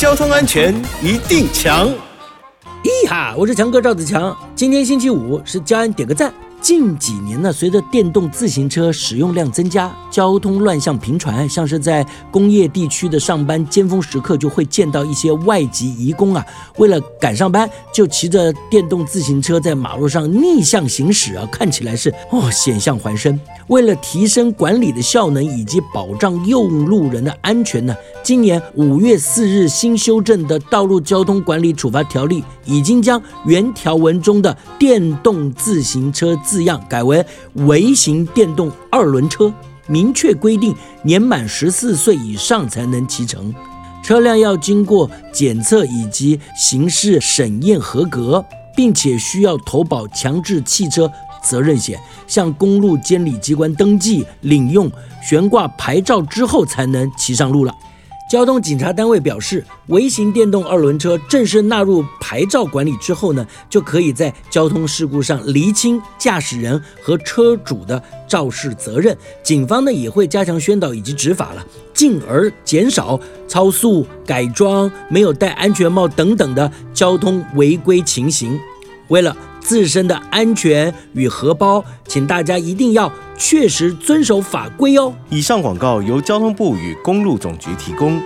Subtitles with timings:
[0.00, 1.86] 交通安全一定强。
[2.82, 6.32] 咦哈，我是强哥赵子强，今天星期五是交安点个赞。
[6.58, 16.44] 近几年呢，随着电动自行车使用量增加，交通乱象频传，像是在工业地区的上班尖峰时刻，就会见到一些外籍移工啊，
[16.78, 23.38] 为了赶上班，就骑着电动自行车在马路上逆向行驶啊，看起来是哦险象环生。
[23.68, 37.24] 为了提升管理的效能以及保障用路人的安全呢，今年五月四日新修正的《道路交通管理处罚条例》已经将原条文中的电动自行车字样改为
[37.54, 39.52] 微型电动二轮车，
[39.90, 40.72] 明确规定
[41.02, 43.52] 年满十四岁以上才能骑乘，
[44.04, 48.44] 车辆要经过检测以及刑事审验合格，
[48.76, 51.10] 并且需要投保强制汽车
[51.42, 54.88] 责任险，向公路监理机关登记领用
[55.20, 57.74] 悬挂牌照之后才能骑上路了。
[58.30, 69.18] 交通警察单位表示，微型电动二轮车正式纳入牌照管理之后呢，就可以在交通事故上厘清驾驶人和车主的肇事责任。
[69.42, 78.56] 警方呢也会加强宣导以及执法了，进而减少超速、改装、没有戴安全帽等等的交通违规情形。
[79.08, 85.14] 为了自身的安全与荷包，请大家一定要确实遵守法规哦。
[85.28, 88.20] 以上广告由交通部与公路总局提供。